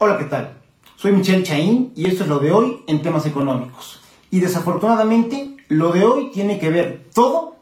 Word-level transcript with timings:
Hola, 0.00 0.16
¿qué 0.16 0.26
tal? 0.26 0.52
Soy 0.94 1.10
Michelle 1.10 1.42
Chaín 1.42 1.90
y 1.96 2.06
esto 2.06 2.22
es 2.22 2.28
lo 2.28 2.38
de 2.38 2.52
hoy 2.52 2.84
en 2.86 3.02
temas 3.02 3.26
económicos. 3.26 3.98
Y 4.30 4.38
desafortunadamente, 4.38 5.56
lo 5.66 5.90
de 5.90 6.04
hoy 6.04 6.30
tiene 6.32 6.60
que 6.60 6.70
ver 6.70 7.08
todo 7.12 7.56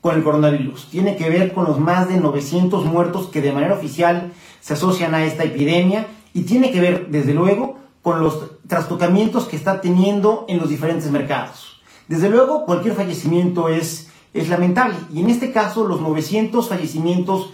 con 0.00 0.16
el 0.16 0.24
coronavirus. 0.24 0.88
Tiene 0.88 1.16
que 1.16 1.28
ver 1.28 1.52
con 1.52 1.66
los 1.66 1.78
más 1.78 2.08
de 2.08 2.16
900 2.16 2.86
muertos 2.86 3.26
que 3.26 3.42
de 3.42 3.52
manera 3.52 3.74
oficial 3.74 4.32
se 4.62 4.72
asocian 4.72 5.14
a 5.14 5.26
esta 5.26 5.44
epidemia 5.44 6.06
y 6.32 6.44
tiene 6.44 6.72
que 6.72 6.80
ver, 6.80 7.08
desde 7.10 7.34
luego, 7.34 7.76
con 8.00 8.20
los 8.20 8.40
trastocamientos 8.66 9.44
que 9.44 9.56
está 9.56 9.82
teniendo 9.82 10.46
en 10.48 10.60
los 10.60 10.70
diferentes 10.70 11.10
mercados. 11.10 11.82
Desde 12.08 12.30
luego, 12.30 12.64
cualquier 12.64 12.94
fallecimiento 12.94 13.68
es, 13.68 14.10
es 14.32 14.48
lamentable 14.48 14.96
y 15.12 15.20
en 15.20 15.28
este 15.28 15.52
caso 15.52 15.86
los 15.86 16.00
900 16.00 16.70
fallecimientos 16.70 17.52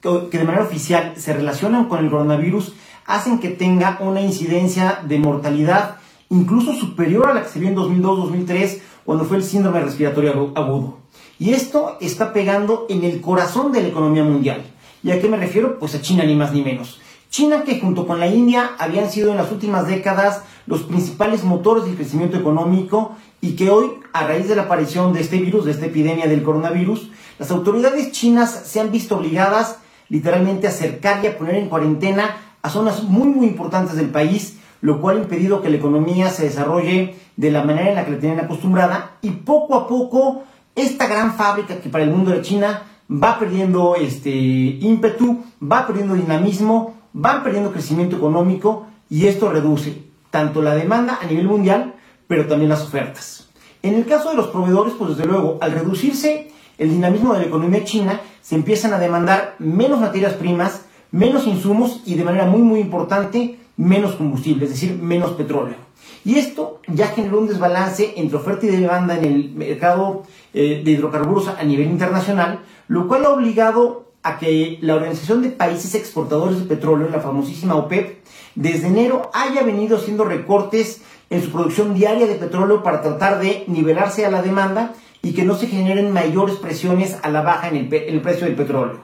que 0.00 0.38
de 0.38 0.44
manera 0.44 0.64
oficial 0.64 1.14
se 1.16 1.32
relacionan 1.32 1.86
con 1.86 2.04
el 2.04 2.10
coronavirus 2.10 2.74
hacen 3.06 3.38
que 3.38 3.50
tenga 3.50 3.98
una 4.00 4.20
incidencia 4.20 5.00
de 5.06 5.18
mortalidad 5.18 5.96
incluso 6.30 6.72
superior 6.74 7.28
a 7.28 7.34
la 7.34 7.42
que 7.42 7.48
se 7.48 7.58
vio 7.58 7.68
en 7.68 7.76
2002-2003 7.76 8.78
cuando 9.04 9.24
fue 9.24 9.36
el 9.36 9.42
síndrome 9.42 9.80
respiratorio 9.80 10.52
agudo. 10.54 10.98
Y 11.38 11.50
esto 11.52 11.96
está 12.00 12.32
pegando 12.32 12.86
en 12.88 13.04
el 13.04 13.20
corazón 13.20 13.72
de 13.72 13.82
la 13.82 13.88
economía 13.88 14.22
mundial. 14.22 14.62
¿Y 15.02 15.10
a 15.10 15.20
qué 15.20 15.28
me 15.28 15.36
refiero? 15.36 15.78
Pues 15.78 15.94
a 15.94 16.00
China 16.00 16.24
ni 16.24 16.36
más 16.36 16.52
ni 16.52 16.62
menos. 16.62 17.00
China 17.30 17.64
que 17.64 17.80
junto 17.80 18.06
con 18.06 18.20
la 18.20 18.26
India 18.26 18.72
habían 18.78 19.10
sido 19.10 19.30
en 19.30 19.36
las 19.36 19.50
últimas 19.50 19.86
décadas 19.86 20.42
los 20.66 20.82
principales 20.82 21.44
motores 21.44 21.84
del 21.84 21.96
crecimiento 21.96 22.36
económico 22.36 23.16
y 23.40 23.52
que 23.52 23.70
hoy, 23.70 23.92
a 24.12 24.26
raíz 24.26 24.48
de 24.48 24.56
la 24.56 24.62
aparición 24.62 25.12
de 25.12 25.20
este 25.20 25.38
virus, 25.38 25.64
de 25.64 25.72
esta 25.72 25.86
epidemia 25.86 26.26
del 26.26 26.42
coronavirus, 26.42 27.10
las 27.38 27.50
autoridades 27.50 28.12
chinas 28.12 28.50
se 28.66 28.80
han 28.80 28.92
visto 28.92 29.16
obligadas 29.16 29.78
literalmente 30.10 30.66
a 30.66 30.70
acercar 30.70 31.24
y 31.24 31.28
a 31.28 31.38
poner 31.38 31.54
en 31.54 31.70
cuarentena 31.70 32.36
a 32.60 32.68
zonas 32.68 33.02
muy 33.04 33.28
muy 33.28 33.46
importantes 33.46 33.96
del 33.96 34.10
país, 34.10 34.58
lo 34.82 35.00
cual 35.00 35.16
ha 35.16 35.22
impedido 35.22 35.62
que 35.62 35.70
la 35.70 35.76
economía 35.76 36.28
se 36.28 36.44
desarrolle 36.44 37.16
de 37.36 37.50
la 37.50 37.64
manera 37.64 37.88
en 37.88 37.94
la 37.94 38.04
que 38.04 38.10
la 38.10 38.18
tenían 38.18 38.40
acostumbrada 38.40 39.12
y 39.22 39.30
poco 39.30 39.74
a 39.76 39.88
poco 39.88 40.42
esta 40.74 41.06
gran 41.06 41.34
fábrica 41.34 41.80
que 41.80 41.88
para 41.88 42.04
el 42.04 42.10
mundo 42.10 42.32
de 42.32 42.42
China 42.42 42.82
va 43.10 43.38
perdiendo 43.38 43.96
este 43.96 44.30
ímpetu, 44.30 45.42
va 45.60 45.86
perdiendo 45.86 46.14
dinamismo, 46.14 46.94
va 47.14 47.42
perdiendo 47.42 47.72
crecimiento 47.72 48.16
económico 48.16 48.86
y 49.08 49.26
esto 49.26 49.50
reduce 49.50 50.04
tanto 50.30 50.62
la 50.62 50.74
demanda 50.74 51.18
a 51.20 51.26
nivel 51.26 51.48
mundial, 51.48 51.94
pero 52.28 52.46
también 52.46 52.68
las 52.68 52.82
ofertas. 52.82 53.48
En 53.82 53.94
el 53.94 54.06
caso 54.06 54.30
de 54.30 54.36
los 54.36 54.48
proveedores, 54.48 54.94
pues 54.96 55.16
desde 55.16 55.28
luego, 55.28 55.58
al 55.60 55.72
reducirse 55.72 56.52
el 56.80 56.90
dinamismo 56.90 57.34
de 57.34 57.40
la 57.40 57.46
economía 57.46 57.84
china, 57.84 58.20
se 58.40 58.56
empiezan 58.56 58.92
a 58.92 58.98
demandar 58.98 59.54
menos 59.58 60.00
materias 60.00 60.32
primas, 60.32 60.86
menos 61.12 61.46
insumos 61.46 62.02
y 62.06 62.14
de 62.14 62.24
manera 62.24 62.46
muy 62.46 62.62
muy 62.62 62.80
importante 62.80 63.58
menos 63.76 64.14
combustible, 64.16 64.64
es 64.64 64.72
decir, 64.72 64.98
menos 65.00 65.32
petróleo. 65.32 65.76
Y 66.24 66.38
esto 66.38 66.80
ya 66.86 67.08
generó 67.08 67.40
un 67.40 67.48
desbalance 67.48 68.14
entre 68.16 68.36
oferta 68.36 68.66
y 68.66 68.70
demanda 68.70 69.16
en 69.16 69.24
el 69.24 69.50
mercado 69.52 70.24
eh, 70.52 70.82
de 70.84 70.90
hidrocarburos 70.90 71.48
a 71.48 71.62
nivel 71.62 71.86
internacional, 71.86 72.60
lo 72.88 73.08
cual 73.08 73.24
ha 73.24 73.30
obligado 73.30 74.10
a 74.22 74.38
que 74.38 74.78
la 74.82 74.96
Organización 74.96 75.42
de 75.42 75.48
Países 75.48 75.94
Exportadores 75.94 76.58
de 76.58 76.66
Petróleo, 76.66 77.08
la 77.08 77.20
famosísima 77.20 77.74
OPEP, 77.74 78.18
desde 78.54 78.88
enero 78.88 79.30
haya 79.32 79.62
venido 79.62 79.96
haciendo 79.96 80.24
recortes 80.24 81.00
en 81.30 81.42
su 81.42 81.50
producción 81.50 81.94
diaria 81.94 82.26
de 82.26 82.34
petróleo 82.34 82.82
para 82.82 83.00
tratar 83.00 83.40
de 83.40 83.64
nivelarse 83.66 84.26
a 84.26 84.30
la 84.30 84.42
demanda 84.42 84.92
y 85.22 85.32
que 85.32 85.44
no 85.44 85.54
se 85.54 85.66
generen 85.66 86.12
mayores 86.12 86.56
presiones 86.56 87.18
a 87.22 87.30
la 87.30 87.42
baja 87.42 87.68
en 87.68 87.76
el, 87.76 88.20
precio 88.20 88.46
del 88.46 88.56
petróleo. 88.56 89.00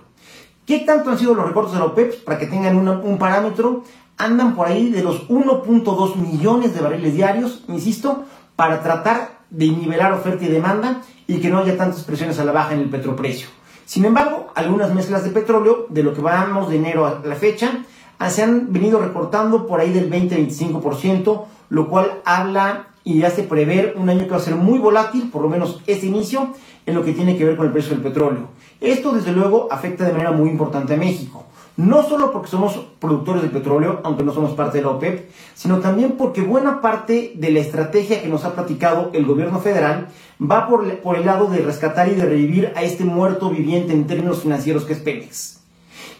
¿Qué 0.64 0.80
tanto 0.80 1.10
han 1.10 1.18
sido 1.18 1.34
los 1.34 1.46
recortes 1.46 1.74
de 1.74 1.78
la 1.78 1.86
OPEP? 1.86 2.24
Para 2.24 2.38
que 2.38 2.46
tengan 2.46 2.76
un 2.76 3.18
parámetro, 3.18 3.84
andan 4.16 4.54
por 4.54 4.66
ahí 4.66 4.90
de 4.90 5.02
los 5.02 5.28
1.2 5.28 6.16
millones 6.16 6.74
de 6.74 6.80
barriles 6.80 7.14
diarios, 7.14 7.64
insisto, 7.68 8.24
para 8.56 8.82
tratar 8.82 9.40
de 9.50 9.68
nivelar 9.68 10.12
oferta 10.12 10.44
y 10.44 10.48
demanda 10.48 11.02
y 11.26 11.38
que 11.38 11.50
no 11.50 11.58
haya 11.58 11.76
tantas 11.76 12.02
presiones 12.04 12.38
a 12.38 12.44
la 12.44 12.52
baja 12.52 12.74
en 12.74 12.80
el 12.80 12.90
petroprecio. 12.90 13.48
Sin 13.84 14.04
embargo, 14.04 14.50
algunas 14.54 14.92
mezclas 14.92 15.22
de 15.22 15.30
petróleo, 15.30 15.86
de 15.90 16.02
lo 16.02 16.12
que 16.12 16.20
vamos 16.20 16.68
de 16.68 16.76
enero 16.76 17.06
a 17.06 17.22
la 17.24 17.36
fecha, 17.36 17.84
se 18.28 18.42
han 18.42 18.72
venido 18.72 18.98
recortando 18.98 19.66
por 19.66 19.80
ahí 19.80 19.92
del 19.92 20.10
20-25%, 20.10 21.44
lo 21.68 21.88
cual 21.88 22.20
habla 22.24 22.88
y 23.06 23.22
hace 23.22 23.44
prever 23.44 23.94
un 23.96 24.10
año 24.10 24.24
que 24.24 24.30
va 24.30 24.38
a 24.38 24.40
ser 24.40 24.56
muy 24.56 24.80
volátil, 24.80 25.30
por 25.30 25.40
lo 25.40 25.48
menos 25.48 25.80
este 25.86 26.06
inicio, 26.06 26.48
en 26.86 26.94
lo 26.96 27.04
que 27.04 27.12
tiene 27.12 27.38
que 27.38 27.44
ver 27.44 27.56
con 27.56 27.66
el 27.66 27.72
precio 27.72 27.92
del 27.92 28.02
petróleo. 28.02 28.48
Esto, 28.80 29.12
desde 29.12 29.30
luego, 29.30 29.68
afecta 29.70 30.04
de 30.04 30.12
manera 30.12 30.32
muy 30.32 30.50
importante 30.50 30.94
a 30.94 30.96
México. 30.96 31.44
No 31.76 32.02
solo 32.02 32.32
porque 32.32 32.48
somos 32.48 32.76
productores 32.98 33.42
de 33.42 33.48
petróleo, 33.48 34.00
aunque 34.02 34.24
no 34.24 34.34
somos 34.34 34.54
parte 34.54 34.78
de 34.78 34.84
la 34.84 34.90
OPEP, 34.90 35.30
sino 35.54 35.78
también 35.78 36.16
porque 36.18 36.40
buena 36.40 36.80
parte 36.80 37.32
de 37.36 37.50
la 37.52 37.60
estrategia 37.60 38.20
que 38.20 38.28
nos 38.28 38.44
ha 38.44 38.54
platicado 38.54 39.10
el 39.12 39.24
gobierno 39.24 39.60
federal 39.60 40.08
va 40.42 40.66
por, 40.66 40.98
por 40.98 41.16
el 41.16 41.26
lado 41.26 41.46
de 41.46 41.58
rescatar 41.58 42.08
y 42.08 42.16
de 42.16 42.26
revivir 42.26 42.72
a 42.74 42.82
este 42.82 43.04
muerto 43.04 43.50
viviente 43.50 43.92
en 43.92 44.08
términos 44.08 44.42
financieros 44.42 44.84
que 44.84 44.94
es 44.94 44.98
Pemex. 44.98 45.60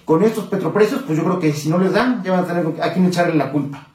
Con 0.05 0.23
estos 0.23 0.45
petroprecios, 0.45 1.03
pues 1.05 1.19
yo 1.19 1.25
creo 1.25 1.41
que 1.41 1.53
si 1.53 1.69
no 1.69 1.79
les 1.79 1.93
dan, 1.93 2.23
ya 2.23 2.31
van 2.31 2.45
a 2.45 2.47
tener 2.47 2.81
a 2.81 2.93
quien 2.93 3.07
echarle 3.07 3.35
la 3.35 3.51
culpa. 3.51 3.89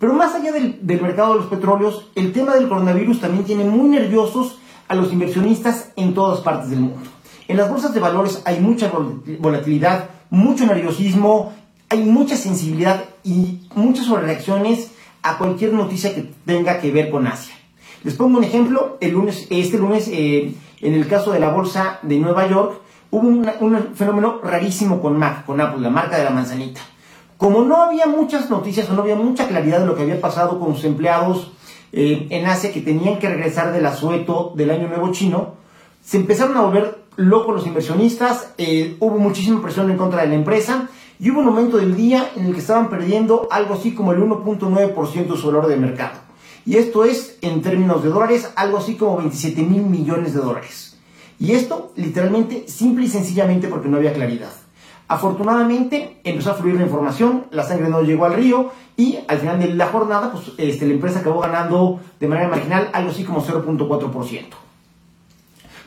Pero 0.00 0.14
más 0.14 0.34
allá 0.34 0.50
del, 0.50 0.80
mercado 0.82 1.34
de 1.34 1.40
los 1.40 1.48
petróleos, 1.48 2.10
el 2.14 2.32
tema 2.32 2.54
del 2.54 2.70
coronavirus 2.70 3.20
también 3.20 3.44
tiene 3.44 3.64
muy 3.64 3.90
nerviosos 3.90 4.58
a 4.88 4.94
los 4.94 5.12
inversionistas 5.12 5.92
en 5.94 6.14
todas 6.14 6.40
partes 6.40 6.70
del 6.70 6.80
mundo. 6.80 7.10
En 7.48 7.58
las 7.58 7.68
bolsas 7.68 7.92
de 7.92 8.00
valores 8.00 8.40
hay 8.46 8.60
mucha 8.60 8.90
volatilidad, 9.38 10.08
mucho 10.30 10.64
nerviosismo, 10.64 11.52
hay 11.90 12.02
mucha 12.02 12.38
sensibilidad 12.38 13.04
y 13.22 13.68
muchas 13.74 14.06
sobrereacciones 14.06 14.90
a 15.22 15.36
cualquier 15.36 15.74
noticia 15.74 16.14
que 16.14 16.32
tenga 16.46 16.80
que 16.80 16.90
ver 16.90 17.10
con 17.10 17.26
Asia. 17.26 17.54
Les 18.02 18.14
pongo 18.14 18.38
un 18.38 18.44
ejemplo, 18.44 18.96
el 19.02 19.12
lunes, 19.12 19.48
este 19.50 19.76
lunes, 19.76 20.08
eh, 20.08 20.54
en 20.80 20.94
el 20.94 21.08
caso 21.08 21.32
de 21.32 21.40
la 21.40 21.50
bolsa 21.50 21.98
de 22.00 22.18
Nueva 22.18 22.48
York, 22.48 22.80
hubo 23.10 23.28
un 23.28 23.94
fenómeno 23.94 24.40
rarísimo 24.42 25.02
con 25.02 25.18
Mac, 25.18 25.44
con 25.44 25.60
Apple, 25.60 25.82
la 25.82 25.90
marca 25.90 26.16
de 26.16 26.24
la 26.24 26.30
manzanita. 26.30 26.80
Como 27.40 27.62
no 27.62 27.80
había 27.80 28.06
muchas 28.06 28.50
noticias 28.50 28.90
o 28.90 28.92
no 28.92 29.00
había 29.00 29.16
mucha 29.16 29.48
claridad 29.48 29.80
de 29.80 29.86
lo 29.86 29.94
que 29.94 30.02
había 30.02 30.20
pasado 30.20 30.60
con 30.60 30.74
sus 30.74 30.84
empleados 30.84 31.52
eh, 31.90 32.26
en 32.28 32.44
Asia 32.44 32.70
que 32.70 32.82
tenían 32.82 33.18
que 33.18 33.30
regresar 33.30 33.72
del 33.72 33.86
asueto 33.86 34.52
del 34.56 34.70
Año 34.70 34.88
Nuevo 34.88 35.10
Chino, 35.10 35.54
se 36.04 36.18
empezaron 36.18 36.54
a 36.58 36.60
volver 36.60 36.98
locos 37.16 37.54
los 37.54 37.66
inversionistas, 37.66 38.52
eh, 38.58 38.94
hubo 39.00 39.16
muchísima 39.16 39.62
presión 39.62 39.90
en 39.90 39.96
contra 39.96 40.20
de 40.20 40.28
la 40.28 40.34
empresa 40.34 40.90
y 41.18 41.30
hubo 41.30 41.38
un 41.38 41.46
momento 41.46 41.78
del 41.78 41.96
día 41.96 42.30
en 42.36 42.44
el 42.44 42.52
que 42.52 42.60
estaban 42.60 42.90
perdiendo 42.90 43.48
algo 43.50 43.72
así 43.72 43.94
como 43.94 44.12
el 44.12 44.20
1.9% 44.20 45.32
de 45.32 45.36
su 45.38 45.46
valor 45.46 45.66
de 45.66 45.76
mercado. 45.76 46.18
Y 46.66 46.76
esto 46.76 47.06
es, 47.06 47.38
en 47.40 47.62
términos 47.62 48.02
de 48.02 48.10
dólares, 48.10 48.52
algo 48.54 48.76
así 48.76 48.96
como 48.96 49.16
27 49.16 49.62
mil 49.62 49.84
millones 49.84 50.34
de 50.34 50.40
dólares. 50.40 50.98
Y 51.38 51.52
esto, 51.52 51.90
literalmente, 51.96 52.68
simple 52.68 53.06
y 53.06 53.08
sencillamente 53.08 53.68
porque 53.68 53.88
no 53.88 53.96
había 53.96 54.12
claridad. 54.12 54.52
Afortunadamente 55.10 56.20
empezó 56.22 56.52
a 56.52 56.54
fluir 56.54 56.76
la 56.76 56.84
información, 56.84 57.46
la 57.50 57.64
sangre 57.64 57.88
no 57.88 58.00
llegó 58.00 58.26
al 58.26 58.34
río 58.34 58.70
y 58.96 59.18
al 59.26 59.38
final 59.38 59.58
de 59.58 59.74
la 59.74 59.88
jornada 59.88 60.30
pues, 60.30 60.52
este, 60.56 60.86
la 60.86 60.94
empresa 60.94 61.18
acabó 61.18 61.40
ganando 61.40 61.98
de 62.20 62.28
manera 62.28 62.46
marginal 62.46 62.90
algo 62.92 63.10
así 63.10 63.24
como 63.24 63.44
0.4%. 63.44 64.44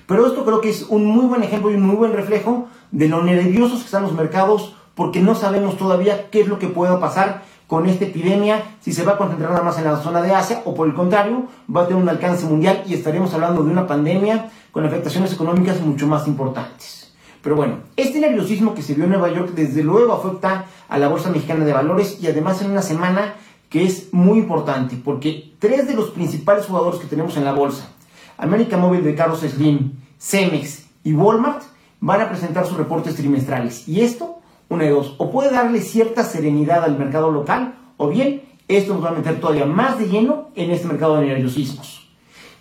Pero 0.08 0.28
esto 0.28 0.44
creo 0.44 0.60
que 0.60 0.70
es 0.70 0.88
un 0.90 1.06
muy 1.06 1.28
buen 1.28 1.42
ejemplo 1.42 1.72
y 1.72 1.76
un 1.76 1.84
muy 1.84 1.96
buen 1.96 2.12
reflejo 2.12 2.68
de 2.92 3.08
lo 3.08 3.24
nerviosos 3.24 3.80
que 3.80 3.86
están 3.86 4.04
los 4.04 4.12
mercados 4.12 4.76
porque 4.94 5.22
no 5.22 5.36
sabemos 5.36 5.78
todavía 5.78 6.30
qué 6.30 6.42
es 6.42 6.50
lo 6.50 6.60
que 6.60 6.68
pueda 6.68 7.00
pasar 7.00 7.44
con 7.66 7.88
esta 7.88 8.04
epidemia, 8.04 8.62
si 8.82 8.92
se 8.92 9.06
va 9.06 9.14
a 9.14 9.18
concentrar 9.18 9.52
nada 9.52 9.64
más 9.64 9.78
en 9.78 9.86
la 9.86 10.02
zona 10.02 10.22
de 10.22 10.36
Asia 10.36 10.64
o 10.66 10.76
por 10.76 10.86
el 10.86 10.94
contrario 10.94 11.46
va 11.74 11.84
a 11.84 11.88
tener 11.88 12.04
un 12.04 12.10
alcance 12.10 12.46
mundial 12.46 12.84
y 12.86 12.94
estaremos 12.94 13.34
hablando 13.34 13.64
de 13.64 13.72
una 13.72 13.88
pandemia 13.88 14.52
con 14.74 14.86
afectaciones 14.86 15.32
económicas 15.32 15.80
mucho 15.80 16.08
más 16.08 16.28
importantes. 16.28 17.03
Pero 17.44 17.58
bueno, 17.58 17.80
este 17.98 18.22
nerviosismo 18.22 18.74
que 18.74 18.81
se 18.81 18.94
vio 18.94 19.04
en 19.04 19.09
Nueva 19.09 19.30
York 19.30 19.52
desde 19.54 19.84
luego 19.84 20.14
afecta 20.14 20.66
a 20.88 20.98
la 20.98 21.09
Bolsa 21.09 21.30
Mexicana 21.30 21.66
de 21.66 21.74
Valores 21.74 22.18
y 22.22 22.28
además 22.28 22.62
en 22.62 22.72
una 22.72 22.81
semana 22.81 23.36
que 23.69 23.84
es 23.84 24.13
muy 24.13 24.40
importante 24.40 24.95
porque 24.95 25.54
tres 25.60 25.86
de 25.86 25.94
los 25.94 26.12
principales 26.12 26.68
jugadores 26.68 27.01
que 27.01 27.07
tenemos 27.07 27.36
en 27.36 27.44
la 27.44 27.51
bolsa, 27.51 27.90
América 28.38 28.78
Móvil 28.78 29.04
de 29.04 29.13
Carlos 29.13 29.42
Slim, 29.42 29.92
Cemex 30.18 30.86
y 31.04 31.12
Walmart, 31.12 31.63
van 32.00 32.22
a 32.22 32.30
presentar 32.30 32.66
sus 32.66 32.78
reportes 32.78 33.16
trimestrales. 33.16 33.90
Y 33.90 34.01
esto, 34.01 34.40
una 34.69 34.86
de 34.86 34.92
dos, 34.92 35.16
o 35.18 35.30
puede 35.30 35.51
darle 35.51 35.81
cierta 35.81 36.24
serenidad 36.24 36.86
al 36.86 36.98
mercado 36.98 37.30
local 37.30 37.75
o 37.98 38.07
bien 38.07 38.44
esto 38.69 38.94
nos 38.94 39.04
va 39.04 39.10
a 39.10 39.13
meter 39.13 39.42
todavía 39.42 39.66
más 39.66 40.00
de 40.00 40.07
lleno 40.07 40.50
en 40.56 40.72
este 40.72 40.88
mercado 40.88 41.18
de 41.18 41.28
nerviosismos. 41.28 42.10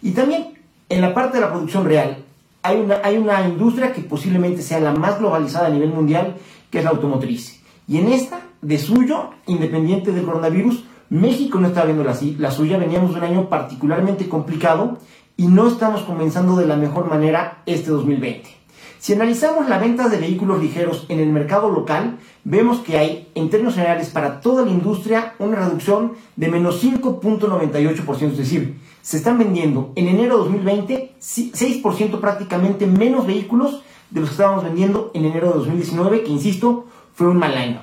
Y 0.03 0.11
también 0.11 0.59
en 0.89 1.01
la 1.01 1.15
parte 1.15 1.37
de 1.37 1.43
la 1.43 1.53
producción 1.53 1.85
real, 1.85 2.22
hay 2.63 2.81
una, 2.81 3.01
hay 3.03 3.17
una 3.17 3.47
industria 3.47 3.93
que 3.93 4.03
posiblemente 4.03 4.63
sea 4.63 4.81
la 4.81 4.93
más 4.93 5.19
globalizada 5.19 5.67
a 5.67 5.71
nivel 5.71 5.91
mundial, 5.91 6.37
que 6.71 6.79
es 6.79 6.85
la 6.85 6.91
automotriz. 6.91 7.61
Y 7.89 7.99
en 7.99 8.09
esta, 8.09 8.41
de 8.61 8.79
suyo, 8.79 9.31
independiente 9.47 10.13
del 10.13 10.25
coronavirus, 10.25 10.85
México 11.11 11.61
no 11.61 11.69
está 11.69 11.85
viendo 11.85 12.05
la, 12.05 12.17
la 12.39 12.51
suya. 12.51 12.79
Veníamos 12.79 13.13
de 13.13 13.19
un 13.19 13.25
año 13.25 13.49
particularmente 13.49 14.29
complicado 14.29 14.99
y 15.37 15.47
no 15.49 15.69
estamos 15.69 16.03
comenzando 16.03 16.57
de 16.57 16.67
la 16.67 16.77
mejor 16.77 17.09
manera 17.09 17.63
este 17.67 17.91
2020. 17.91 18.62
Si 19.03 19.15
analizamos 19.15 19.69
la 19.69 19.79
venta 19.79 20.09
de 20.09 20.17
vehículos 20.17 20.63
ligeros 20.63 21.07
en 21.09 21.19
el 21.19 21.31
mercado 21.31 21.69
local, 21.71 22.21
vemos 22.45 22.79
que 22.83 22.99
hay, 22.99 23.29
en 23.35 23.51
términos 23.51 23.75
generales, 23.75 24.11
para 24.11 24.41
toda 24.41 24.65
la 24.65 24.71
industria, 24.71 25.35
una 25.41 25.57
reducción 25.57 26.13
de 26.37 26.47
menos 26.47 26.81
5.98%, 26.85 28.31
es 28.31 28.39
decir, 28.39 28.79
se 29.03 29.17
están 29.17 29.39
vendiendo 29.39 29.91
en 29.97 30.07
enero 30.07 30.37
de 30.37 30.45
2020 30.45 31.15
6% 31.21 32.21
prácticamente 32.21 32.87
menos 32.87 33.27
vehículos 33.27 33.83
de 34.11 34.21
los 34.21 34.29
que 34.29 34.35
estábamos 34.35 34.63
vendiendo 34.63 35.11
en 35.15 35.25
enero 35.25 35.49
de 35.49 35.55
2019, 35.55 36.23
que 36.23 36.31
insisto, 36.31 36.87
fue 37.13 37.27
un 37.27 37.39
mal 37.39 37.57
año. 37.57 37.81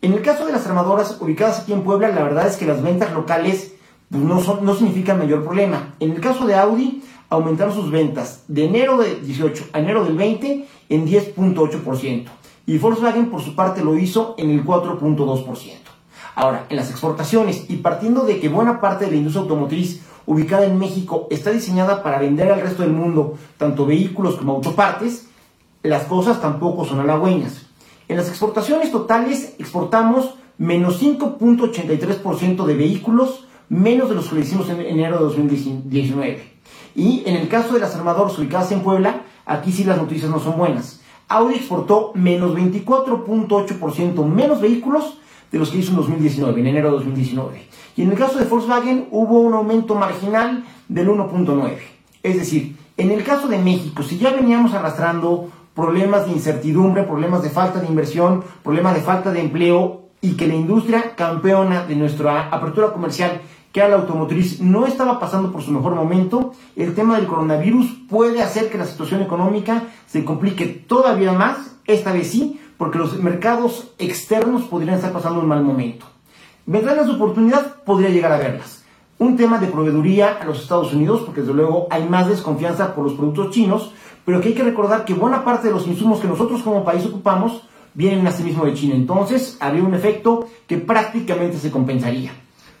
En 0.00 0.14
el 0.14 0.22
caso 0.22 0.46
de 0.46 0.52
las 0.52 0.66
armadoras 0.66 1.18
ubicadas 1.20 1.60
aquí 1.60 1.74
en 1.74 1.82
Puebla, 1.82 2.08
la 2.08 2.22
verdad 2.22 2.46
es 2.46 2.56
que 2.56 2.64
las 2.64 2.82
ventas 2.82 3.12
locales 3.12 3.74
pues, 4.10 4.22
no, 4.22 4.40
son, 4.40 4.64
no 4.64 4.74
significan 4.74 5.18
mayor 5.18 5.44
problema. 5.44 5.94
En 6.00 6.12
el 6.12 6.22
caso 6.22 6.46
de 6.46 6.54
Audi, 6.54 7.02
aumentaron 7.30 7.74
sus 7.74 7.90
ventas 7.90 8.44
de 8.48 8.66
enero 8.66 8.96
de 8.98 9.16
18 9.16 9.66
a 9.72 9.78
enero 9.78 10.04
del 10.04 10.16
20 10.16 10.66
en 10.88 11.06
10.8%. 11.06 12.26
Y 12.66 12.78
Volkswagen 12.78 13.30
por 13.30 13.40
su 13.40 13.54
parte 13.54 13.82
lo 13.82 13.96
hizo 13.96 14.34
en 14.38 14.50
el 14.50 14.64
4.2%. 14.64 15.72
Ahora, 16.34 16.66
en 16.68 16.76
las 16.76 16.90
exportaciones, 16.90 17.64
y 17.68 17.76
partiendo 17.76 18.24
de 18.24 18.38
que 18.38 18.48
buena 18.48 18.80
parte 18.80 19.06
de 19.06 19.10
la 19.10 19.16
industria 19.16 19.42
automotriz 19.42 20.02
ubicada 20.26 20.66
en 20.66 20.78
México 20.78 21.26
está 21.30 21.50
diseñada 21.50 22.02
para 22.02 22.20
vender 22.20 22.52
al 22.52 22.60
resto 22.60 22.82
del 22.82 22.92
mundo 22.92 23.38
tanto 23.56 23.86
vehículos 23.86 24.36
como 24.36 24.52
autopartes, 24.52 25.28
las 25.82 26.04
cosas 26.04 26.40
tampoco 26.40 26.84
son 26.84 27.00
halagüeñas. 27.00 27.66
En 28.08 28.16
las 28.16 28.28
exportaciones 28.28 28.92
totales 28.92 29.54
exportamos 29.58 30.34
menos 30.58 31.02
5.83% 31.02 32.64
de 32.64 32.74
vehículos, 32.74 33.46
menos 33.68 34.08
de 34.08 34.14
los 34.14 34.28
que 34.28 34.36
le 34.36 34.40
hicimos 34.42 34.68
en 34.68 34.80
enero 34.80 35.16
de 35.16 35.24
2019. 35.24 36.57
Y 36.94 37.22
en 37.26 37.36
el 37.36 37.48
caso 37.48 37.74
de 37.74 37.80
las 37.80 37.94
armadoras 37.94 38.38
ubicadas 38.38 38.72
en 38.72 38.80
Puebla, 38.80 39.22
aquí 39.46 39.72
sí 39.72 39.84
las 39.84 39.96
noticias 39.96 40.30
no 40.30 40.40
son 40.40 40.56
buenas. 40.56 41.00
Audi 41.28 41.56
exportó 41.56 42.12
menos 42.14 42.54
24.8% 42.54 44.24
menos 44.24 44.60
vehículos 44.60 45.18
de 45.52 45.58
los 45.58 45.70
que 45.70 45.78
hizo 45.78 45.90
en 45.90 45.96
2019, 45.96 46.60
en 46.60 46.66
enero 46.66 46.90
de 46.90 46.96
2019. 46.96 47.68
Y 47.96 48.02
en 48.02 48.10
el 48.10 48.18
caso 48.18 48.38
de 48.38 48.44
Volkswagen 48.44 49.08
hubo 49.10 49.40
un 49.40 49.54
aumento 49.54 49.94
marginal 49.94 50.64
del 50.88 51.08
1.9. 51.08 51.78
Es 52.22 52.36
decir, 52.36 52.76
en 52.96 53.10
el 53.10 53.22
caso 53.24 53.48
de 53.48 53.58
México, 53.58 54.02
si 54.02 54.18
ya 54.18 54.30
veníamos 54.30 54.74
arrastrando 54.74 55.50
problemas 55.74 56.26
de 56.26 56.32
incertidumbre, 56.32 57.04
problemas 57.04 57.42
de 57.42 57.50
falta 57.50 57.80
de 57.80 57.86
inversión, 57.86 58.42
problemas 58.64 58.94
de 58.94 59.00
falta 59.00 59.30
de 59.30 59.40
empleo 59.40 60.08
y 60.20 60.32
que 60.36 60.48
la 60.48 60.54
industria 60.54 61.14
campeona 61.14 61.84
de 61.86 61.94
nuestra 61.94 62.48
apertura 62.48 62.92
comercial 62.92 63.40
que 63.72 63.82
a 63.82 63.88
la 63.88 63.96
automotriz 63.96 64.60
no 64.60 64.86
estaba 64.86 65.20
pasando 65.20 65.52
por 65.52 65.62
su 65.62 65.70
mejor 65.72 65.94
momento, 65.94 66.52
el 66.76 66.94
tema 66.94 67.16
del 67.16 67.26
coronavirus 67.26 67.86
puede 68.08 68.42
hacer 68.42 68.70
que 68.70 68.78
la 68.78 68.86
situación 68.86 69.22
económica 69.22 69.84
se 70.06 70.24
complique 70.24 70.66
todavía 70.66 71.32
más, 71.32 71.76
esta 71.86 72.12
vez 72.12 72.30
sí, 72.30 72.60
porque 72.76 72.98
los 72.98 73.18
mercados 73.18 73.92
externos 73.98 74.62
podrían 74.62 74.96
estar 74.96 75.12
pasando 75.12 75.40
un 75.40 75.48
mal 75.48 75.62
momento. 75.62 76.06
Ventanas 76.64 77.06
de 77.06 77.12
oportunidad 77.12 77.82
podría 77.84 78.10
llegar 78.10 78.32
a 78.32 78.38
verlas. 78.38 78.84
Un 79.18 79.36
tema 79.36 79.58
de 79.58 79.66
proveeduría 79.66 80.38
a 80.40 80.44
los 80.44 80.62
Estados 80.62 80.92
Unidos, 80.92 81.22
porque 81.24 81.40
desde 81.40 81.54
luego 81.54 81.88
hay 81.90 82.08
más 82.08 82.28
desconfianza 82.28 82.94
por 82.94 83.04
los 83.04 83.14
productos 83.14 83.50
chinos, 83.50 83.92
pero 84.24 84.40
que 84.40 84.48
hay 84.48 84.54
que 84.54 84.62
recordar 84.62 85.04
que 85.04 85.14
buena 85.14 85.44
parte 85.44 85.68
de 85.68 85.74
los 85.74 85.86
insumos 85.86 86.20
que 86.20 86.28
nosotros 86.28 86.62
como 86.62 86.84
país 86.84 87.04
ocupamos 87.04 87.62
vienen 87.94 88.26
a 88.26 88.30
sí 88.30 88.44
mismo 88.44 88.64
de 88.64 88.74
China. 88.74 88.94
Entonces 88.94 89.56
habría 89.60 89.82
un 89.82 89.94
efecto 89.94 90.46
que 90.66 90.76
prácticamente 90.76 91.58
se 91.58 91.70
compensaría. 91.70 92.32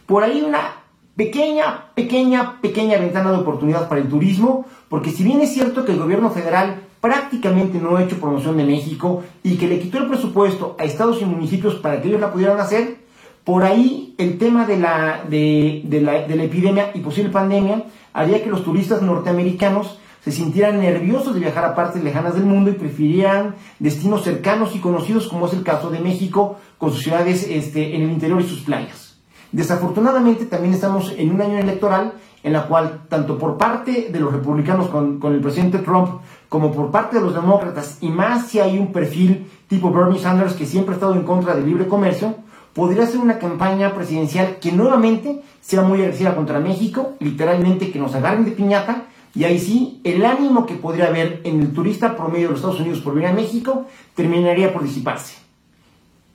Por 0.08 0.24
ahí 0.24 0.40
una 0.40 0.72
pequeña, 1.16 1.92
pequeña, 1.94 2.62
pequeña 2.62 2.96
ventana 2.96 3.30
de 3.30 3.36
oportunidad 3.36 3.90
para 3.90 4.00
el 4.00 4.08
turismo, 4.08 4.64
porque 4.88 5.10
si 5.10 5.22
bien 5.22 5.42
es 5.42 5.52
cierto 5.52 5.84
que 5.84 5.92
el 5.92 5.98
gobierno 5.98 6.30
federal 6.30 6.80
prácticamente 7.02 7.78
no 7.78 7.94
ha 7.94 8.04
hecho 8.04 8.18
promoción 8.18 8.56
de 8.56 8.64
México 8.64 9.22
y 9.42 9.58
que 9.58 9.68
le 9.68 9.78
quitó 9.78 9.98
el 9.98 10.06
presupuesto 10.06 10.76
a 10.78 10.84
estados 10.84 11.20
y 11.20 11.26
municipios 11.26 11.74
para 11.74 12.00
que 12.00 12.08
ellos 12.08 12.22
la 12.22 12.32
pudieran 12.32 12.58
hacer, 12.58 12.96
por 13.44 13.64
ahí 13.64 14.14
el 14.16 14.38
tema 14.38 14.64
de 14.64 14.78
la, 14.78 15.24
de, 15.28 15.82
la, 16.02 16.26
de 16.26 16.36
la 16.36 16.44
epidemia 16.44 16.90
y 16.94 17.00
posible 17.00 17.28
pandemia 17.28 17.84
haría 18.14 18.42
que 18.42 18.48
los 18.48 18.64
turistas 18.64 19.02
norteamericanos 19.02 19.98
se 20.24 20.32
sintieran 20.32 20.80
nerviosos 20.80 21.34
de 21.34 21.40
viajar 21.40 21.66
a 21.66 21.74
partes 21.74 22.02
lejanas 22.02 22.32
del 22.34 22.46
mundo 22.46 22.70
y 22.70 22.74
prefirieran 22.74 23.56
destinos 23.78 24.24
cercanos 24.24 24.74
y 24.74 24.78
conocidos 24.78 25.28
como 25.28 25.48
es 25.48 25.52
el 25.52 25.64
caso 25.64 25.90
de 25.90 26.00
México 26.00 26.56
con 26.78 26.92
sus 26.92 27.02
ciudades 27.02 27.46
este, 27.46 27.94
en 27.94 28.04
el 28.04 28.10
interior 28.10 28.40
y 28.40 28.48
sus 28.48 28.60
playas. 28.60 29.07
Desafortunadamente 29.52 30.44
también 30.44 30.74
estamos 30.74 31.14
en 31.16 31.30
un 31.34 31.40
año 31.40 31.58
electoral 31.58 32.12
en 32.42 32.52
la 32.52 32.66
cual 32.66 33.00
tanto 33.08 33.38
por 33.38 33.56
parte 33.56 34.10
de 34.12 34.20
los 34.20 34.32
republicanos 34.32 34.88
con, 34.88 35.20
el 35.22 35.40
presidente 35.40 35.78
Trump 35.78 36.20
como 36.48 36.72
por 36.72 36.90
parte 36.90 37.16
de 37.16 37.22
los 37.22 37.34
demócratas 37.34 37.98
y 38.00 38.10
más 38.10 38.46
si 38.48 38.60
hay 38.60 38.78
un 38.78 38.92
perfil 38.92 39.50
tipo 39.68 39.90
Bernie 39.90 40.20
Sanders 40.20 40.54
que 40.54 40.66
siempre 40.66 40.92
ha 40.92 40.96
estado 40.96 41.14
en 41.14 41.24
contra 41.24 41.54
del 41.54 41.66
libre 41.66 41.88
comercio, 41.88 42.36
podría 42.74 43.06
ser 43.06 43.20
una 43.20 43.38
campaña 43.38 43.94
presidencial 43.94 44.58
que 44.60 44.70
nuevamente 44.70 45.42
sea 45.60 45.82
muy 45.82 46.02
agresiva 46.02 46.36
contra 46.36 46.60
México, 46.60 47.14
literalmente 47.18 47.90
que 47.90 47.98
nos 47.98 48.14
agarren 48.14 48.44
de 48.44 48.52
piñata 48.52 49.04
y 49.34 49.44
ahí 49.44 49.58
sí 49.58 50.00
el 50.04 50.24
ánimo 50.24 50.66
que 50.66 50.74
podría 50.74 51.08
haber 51.08 51.40
en 51.44 51.60
el 51.60 51.72
turista 51.72 52.16
promedio 52.16 52.48
de 52.48 52.50
los 52.52 52.60
Estados 52.60 52.80
Unidos 52.80 53.00
por 53.00 53.14
venir 53.14 53.30
a 53.30 53.32
México 53.32 53.86
terminaría 54.14 54.72
por 54.72 54.82
disiparse. 54.82 55.47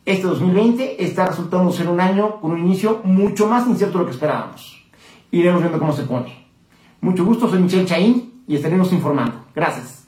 Este 0.05 0.27
2020 0.27 1.01
está 1.01 1.27
resultando 1.27 1.71
ser 1.71 1.87
un 1.87 2.01
año 2.01 2.41
con 2.41 2.51
un 2.51 2.59
inicio 2.59 2.99
mucho 3.05 3.47
más 3.47 3.65
incierto 3.67 3.97
de 3.97 4.03
lo 4.03 4.09
que 4.09 4.15
esperábamos. 4.15 4.83
Iremos 5.31 5.61
viendo 5.61 5.79
cómo 5.79 5.93
se 5.93 6.03
pone. 6.03 6.45
Mucho 6.99 7.23
gusto, 7.23 7.49
soy 7.49 7.59
Michelle 7.59 7.85
Chaín 7.85 8.43
y 8.45 8.55
estaremos 8.55 8.91
informando. 8.91 9.45
Gracias. 9.55 10.01